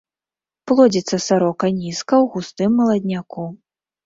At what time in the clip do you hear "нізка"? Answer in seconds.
1.81-2.13